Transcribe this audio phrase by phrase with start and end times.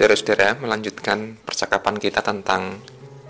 [0.00, 2.80] Saudara-saudara, melanjutkan percakapan kita tentang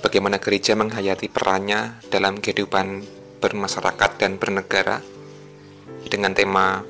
[0.06, 3.02] bagaimana gereja menghayati perannya dalam kehidupan
[3.42, 5.02] bermasyarakat dan bernegara
[6.06, 6.86] dengan tema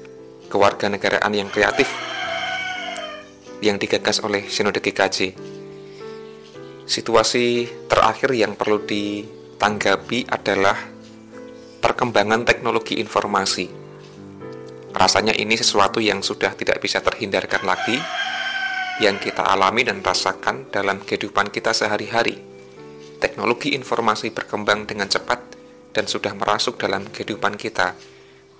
[0.52, 1.88] kewarganegaraan yang kreatif
[3.64, 5.32] yang digagas oleh Sinode GKJ.
[6.84, 10.76] Situasi terakhir yang perlu ditanggapi adalah
[11.80, 13.72] perkembangan teknologi informasi.
[14.92, 18.19] Rasanya ini sesuatu yang sudah tidak bisa terhindarkan lagi
[19.00, 22.36] yang kita alami dan rasakan dalam kehidupan kita sehari-hari.
[23.16, 25.40] Teknologi informasi berkembang dengan cepat
[25.96, 27.96] dan sudah merasuk dalam kehidupan kita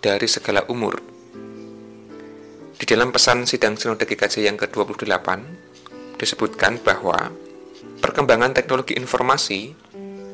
[0.00, 0.96] dari segala umur.
[2.80, 5.28] Di dalam pesan sidang Sinode GKJ yang ke-28
[6.16, 7.28] disebutkan bahwa
[8.00, 9.76] perkembangan teknologi informasi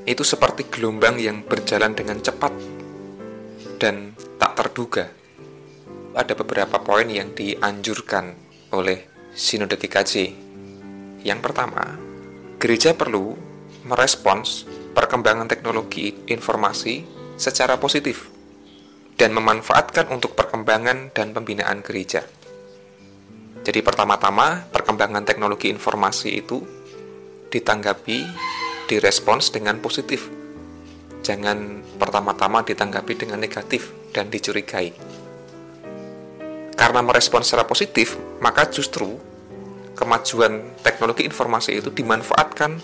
[0.07, 2.55] itu seperti gelombang yang berjalan dengan cepat
[3.83, 5.11] dan tak terduga.
[6.15, 8.39] Ada beberapa poin yang dianjurkan
[8.71, 10.33] oleh Sinode GKJ.
[11.21, 11.85] Yang pertama,
[12.57, 13.37] gereja perlu
[13.85, 14.65] merespons
[14.97, 17.05] perkembangan teknologi informasi
[17.37, 18.33] secara positif
[19.21, 22.25] dan memanfaatkan untuk perkembangan dan pembinaan gereja.
[23.61, 26.65] Jadi pertama-tama perkembangan teknologi informasi itu
[27.53, 28.25] ditanggapi,
[28.89, 30.33] direspons dengan positif.
[31.21, 35.06] Jangan pertama-tama ditanggapi dengan negatif dan dicurigai.
[36.77, 39.17] Karena merespon secara positif, maka justru
[39.97, 42.77] kemajuan teknologi informasi itu dimanfaatkan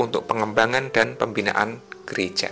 [0.00, 2.48] untuk pengembangan dan pembinaan gereja.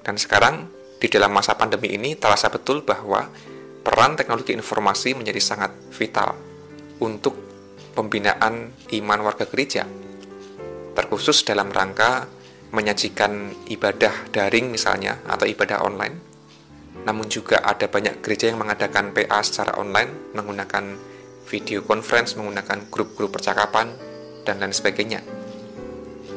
[0.00, 3.28] Dan sekarang di dalam masa pandemi ini terasa betul bahwa
[3.84, 6.32] peran teknologi informasi menjadi sangat vital
[7.04, 7.36] untuk
[7.92, 9.84] pembinaan iman warga gereja.
[10.96, 12.24] Terkhusus dalam rangka
[12.72, 16.31] menyajikan ibadah daring misalnya atau ibadah online
[17.02, 20.98] namun juga ada banyak gereja yang mengadakan PA secara online menggunakan
[21.46, 23.90] video conference, menggunakan grup-grup percakapan,
[24.46, 25.20] dan lain sebagainya.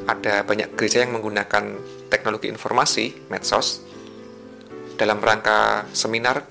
[0.06, 1.78] Ada banyak gereja yang menggunakan
[2.10, 3.82] teknologi informasi, medsos,
[4.98, 6.46] dalam rangka seminar,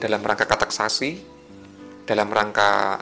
[0.00, 1.20] dalam rangka kataksasi,
[2.08, 3.00] dalam rangka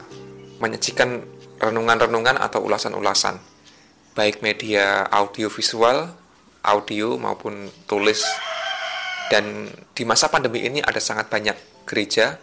[0.58, 1.22] menyajikan
[1.62, 3.38] renungan-renungan atau ulasan-ulasan,
[4.18, 6.10] baik media audio visual,
[6.66, 8.26] audio maupun tulis
[9.26, 12.38] dan di masa pandemi ini ada sangat banyak gereja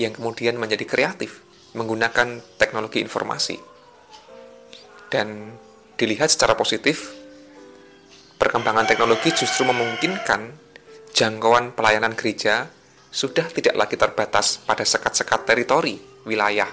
[0.00, 1.44] yang kemudian menjadi kreatif
[1.76, 3.56] menggunakan teknologi informasi.
[5.12, 5.52] Dan
[6.00, 7.12] dilihat secara positif,
[8.40, 10.56] perkembangan teknologi justru memungkinkan
[11.12, 12.72] jangkauan pelayanan gereja
[13.12, 16.68] sudah tidak lagi terbatas pada sekat-sekat teritori wilayah,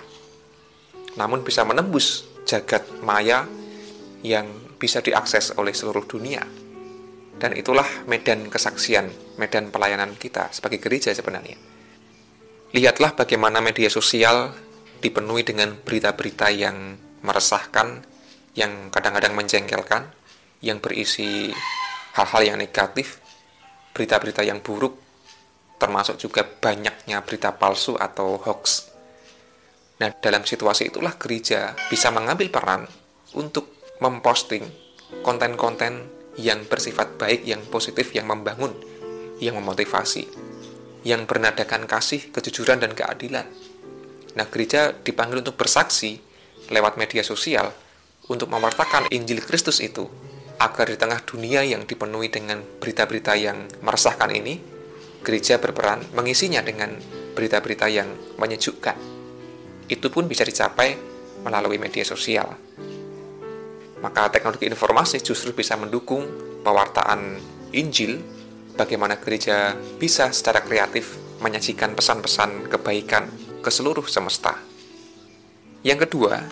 [1.19, 3.43] namun bisa menembus jagat maya
[4.23, 4.47] yang
[4.79, 6.47] bisa diakses oleh seluruh dunia.
[7.39, 9.07] Dan itulah medan kesaksian,
[9.39, 11.55] medan pelayanan kita sebagai gereja sebenarnya.
[12.75, 14.51] Lihatlah bagaimana media sosial
[14.99, 18.03] dipenuhi dengan berita-berita yang meresahkan,
[18.59, 20.11] yang kadang-kadang menjengkelkan,
[20.59, 21.47] yang berisi
[22.19, 23.23] hal-hal yang negatif,
[23.95, 24.99] berita-berita yang buruk,
[25.79, 28.91] termasuk juga banyaknya berita palsu atau hoax.
[30.03, 32.83] Nah, dalam situasi itulah gereja bisa mengambil peran
[33.39, 34.63] untuk memposting
[35.23, 38.71] konten-konten yang bersifat baik, yang positif, yang membangun,
[39.43, 40.31] yang memotivasi,
[41.03, 43.43] yang bernadakan kasih, kejujuran, dan keadilan.
[44.39, 46.23] Nah, gereja dipanggil untuk bersaksi
[46.71, 47.75] lewat media sosial
[48.31, 50.07] untuk mewartakan Injil Kristus itu,
[50.63, 54.59] agar di tengah dunia yang dipenuhi dengan berita-berita yang meresahkan ini,
[55.19, 56.95] gereja berperan mengisinya dengan
[57.35, 58.07] berita-berita yang
[58.39, 58.95] menyejukkan.
[59.91, 60.95] Itu pun bisa dicapai
[61.43, 62.53] melalui media sosial
[63.99, 66.25] maka teknologi informasi justru bisa mendukung
[66.63, 67.39] pewartaan
[67.75, 68.23] Injil,
[68.79, 73.27] bagaimana gereja bisa secara kreatif menyajikan pesan-pesan kebaikan
[73.59, 74.55] ke seluruh semesta.
[75.83, 76.43] Yang kedua,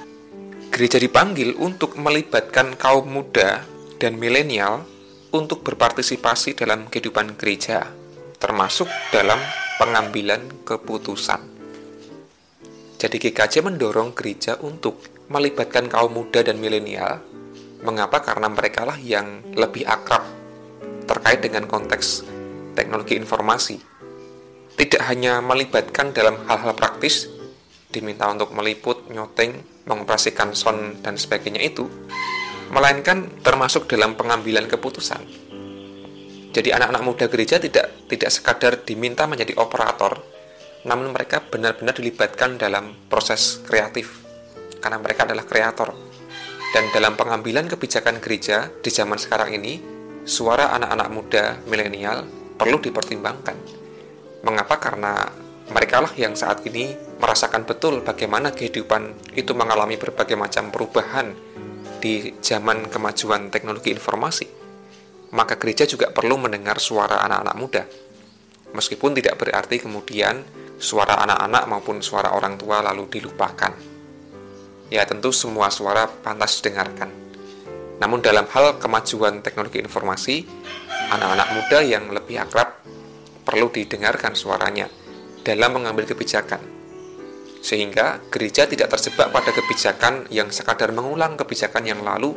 [0.71, 3.63] gereja dipanggil untuk melibatkan kaum muda
[3.99, 4.87] dan milenial
[5.35, 7.87] untuk berpartisipasi dalam kehidupan gereja,
[8.39, 9.39] termasuk dalam
[9.81, 11.41] pengambilan keputusan.
[12.97, 17.23] Jadi GKJ mendorong gereja untuk melibatkan kaum muda dan milenial
[17.85, 18.25] Mengapa?
[18.25, 20.25] Karena mereka lah yang lebih akrab
[21.05, 22.25] terkait dengan konteks
[22.73, 23.77] teknologi informasi.
[24.77, 27.29] Tidak hanya melibatkan dalam hal-hal praktis,
[27.89, 31.89] diminta untuk meliput, nyoteng, mengoperasikan sound, dan sebagainya itu,
[32.69, 35.21] melainkan termasuk dalam pengambilan keputusan.
[36.53, 40.17] Jadi anak-anak muda gereja tidak tidak sekadar diminta menjadi operator,
[40.85, 44.26] namun mereka benar-benar dilibatkan dalam proses kreatif
[44.79, 45.89] karena mereka adalah kreator
[46.75, 49.79] dan dalam pengambilan kebijakan gereja di zaman sekarang ini,
[50.27, 52.27] suara anak-anak muda milenial
[52.59, 53.55] perlu dipertimbangkan.
[54.43, 54.75] Mengapa?
[54.75, 55.25] Karena
[55.71, 61.31] mereka lah yang saat ini merasakan betul bagaimana kehidupan itu mengalami berbagai macam perubahan
[61.97, 64.45] di zaman kemajuan teknologi informasi,
[65.33, 67.83] maka gereja juga perlu mendengar suara anak-anak muda.
[68.75, 70.43] Meskipun tidak berarti kemudian
[70.77, 73.96] suara anak-anak maupun suara orang tua lalu dilupakan.
[74.87, 77.11] Ya tentu semua suara pantas didengarkan.
[77.99, 80.47] Namun dalam hal kemajuan teknologi informasi,
[81.11, 82.83] anak-anak muda yang lebih akrab
[83.47, 84.91] perlu didengarkan suaranya
[85.47, 86.77] dalam mengambil kebijakan
[87.63, 92.35] sehingga gereja tidak terjebak pada kebijakan yang sekadar mengulang kebijakan yang lalu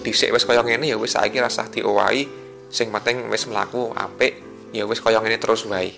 [0.00, 2.24] di wis koyong ini ya wis saiki rasah diowahi
[2.72, 4.40] sing penting wis melaku apik
[4.72, 5.92] ya wis koyong ini terus wae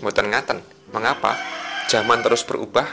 [0.00, 0.58] mboten ngaten
[0.92, 1.36] mengapa
[1.88, 2.88] zaman terus berubah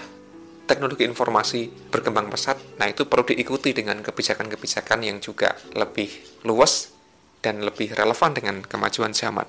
[0.66, 6.94] teknologi informasi berkembang pesat nah itu perlu diikuti dengan kebijakan-kebijakan yang juga lebih luas
[7.42, 9.46] dan lebih relevan dengan kemajuan zaman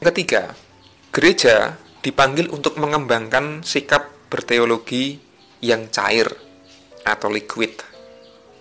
[0.00, 0.56] ketiga
[1.14, 5.16] gereja dipanggil untuk mengembangkan sikap berteologi
[5.64, 6.28] yang cair
[7.04, 7.80] atau liquid,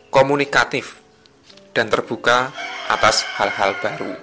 [0.08, 1.04] komunikatif,
[1.76, 2.56] dan terbuka
[2.88, 4.14] atas hal-hal baru.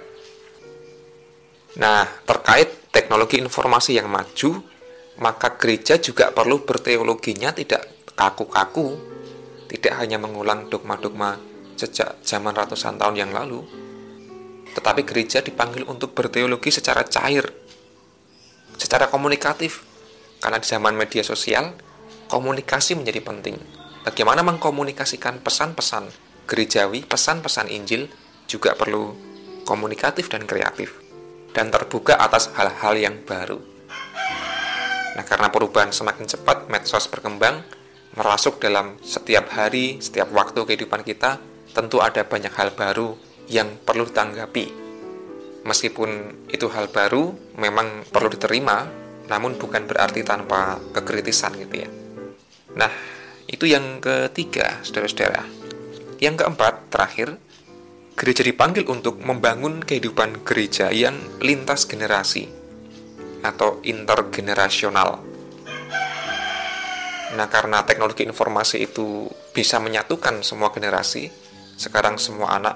[1.77, 4.65] Nah, terkait teknologi informasi yang maju,
[5.21, 8.97] maka gereja juga perlu berteologinya tidak kaku-kaku,
[9.69, 11.37] tidak hanya mengulang dogma-dogma
[11.77, 13.61] sejak zaman ratusan tahun yang lalu,
[14.73, 17.45] tetapi gereja dipanggil untuk berteologi secara cair,
[18.75, 19.85] secara komunikatif,
[20.41, 21.77] karena di zaman media sosial,
[22.25, 23.57] komunikasi menjadi penting.
[24.01, 26.09] Bagaimana mengkomunikasikan pesan-pesan
[26.49, 28.09] gerejawi, pesan-pesan Injil
[28.49, 29.13] juga perlu
[29.63, 30.97] komunikatif dan kreatif
[31.53, 33.61] dan terbuka atas hal-hal yang baru.
[35.11, 37.67] Nah, karena perubahan semakin cepat, medsos berkembang,
[38.15, 41.39] merasuk dalam setiap hari, setiap waktu kehidupan kita,
[41.75, 43.15] tentu ada banyak hal baru
[43.51, 44.79] yang perlu ditanggapi.
[45.67, 46.09] Meskipun
[46.47, 48.87] itu hal baru, memang perlu diterima,
[49.27, 51.89] namun bukan berarti tanpa kekritisan gitu ya.
[52.79, 52.91] Nah,
[53.51, 55.43] itu yang ketiga, saudara-saudara.
[56.23, 57.35] Yang keempat, terakhir,
[58.15, 62.60] gereja dipanggil untuk membangun kehidupan gereja yang lintas generasi
[63.41, 65.21] atau intergenerasional.
[67.31, 71.31] Nah, karena teknologi informasi itu bisa menyatukan semua generasi,
[71.79, 72.75] sekarang semua anak,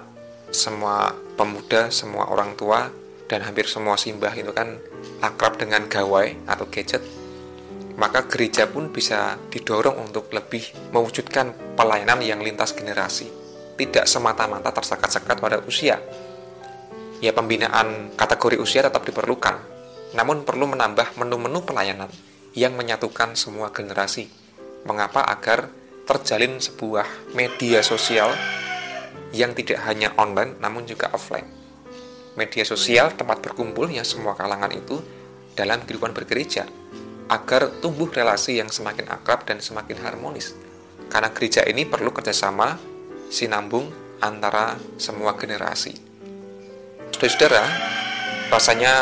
[0.49, 2.87] semua pemuda, semua orang tua,
[3.27, 4.79] dan hampir semua simbah itu kan
[5.19, 7.03] akrab dengan gawai atau gadget,
[7.99, 13.27] maka gereja pun bisa didorong untuk lebih mewujudkan pelayanan yang lintas generasi,
[13.75, 15.99] tidak semata-mata tersekat-sekat pada usia.
[17.19, 19.74] Ya pembinaan kategori usia tetap diperlukan,
[20.15, 22.09] namun perlu menambah menu-menu pelayanan
[22.55, 24.31] yang menyatukan semua generasi.
[24.87, 25.21] Mengapa?
[25.27, 25.69] Agar
[26.07, 28.31] terjalin sebuah media sosial
[29.35, 31.65] yang tidak hanya online namun juga offline
[32.35, 34.99] media sosial tempat berkumpulnya semua kalangan itu
[35.55, 36.67] dalam kehidupan bergereja
[37.31, 40.53] agar tumbuh relasi yang semakin akrab dan semakin harmonis.
[41.09, 42.77] Karena gereja ini perlu kerjasama
[43.31, 43.89] sinambung
[44.21, 45.95] antara semua generasi.
[47.15, 47.63] Saudara-saudara,
[48.51, 48.93] rasanya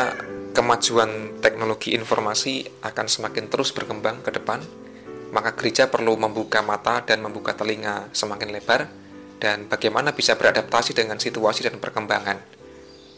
[0.54, 4.62] kemajuan teknologi informasi akan semakin terus berkembang ke depan,
[5.34, 8.86] maka gereja perlu membuka mata dan membuka telinga semakin lebar
[9.42, 12.64] dan bagaimana bisa beradaptasi dengan situasi dan perkembangan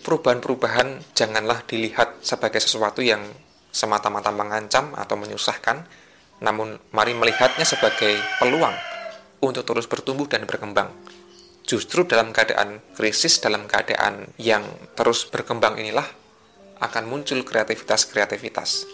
[0.07, 3.26] perubahan-perubahan janganlah dilihat sebagai sesuatu yang
[3.75, 5.83] semata-mata mengancam atau menyusahkan,
[6.38, 8.78] namun mari melihatnya sebagai peluang
[9.43, 10.95] untuk terus bertumbuh dan berkembang.
[11.66, 14.62] Justru dalam keadaan krisis, dalam keadaan yang
[14.95, 16.07] terus berkembang inilah
[16.80, 18.88] akan muncul kreativitas-kreativitas.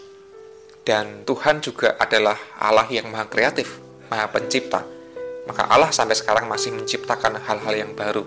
[0.82, 3.78] Dan Tuhan juga adalah Allah yang maha kreatif,
[4.10, 4.82] maha pencipta.
[5.46, 8.26] Maka Allah sampai sekarang masih menciptakan hal-hal yang baru.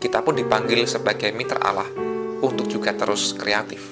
[0.00, 1.88] Kita pun dipanggil sebagai mitra Allah
[2.40, 3.84] untuk juga terus kreatif.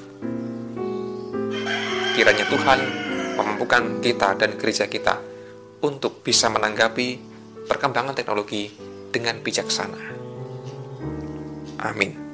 [2.16, 2.80] Kiranya Tuhan
[3.36, 5.20] memampukan kita dan gereja kita
[5.84, 7.20] untuk bisa menanggapi
[7.68, 8.72] perkembangan teknologi
[9.12, 10.00] dengan bijaksana.
[11.78, 12.27] Amin.